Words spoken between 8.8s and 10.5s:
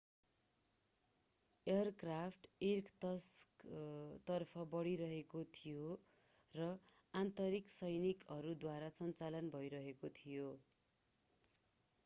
सञ्चालन भइरहेको थियो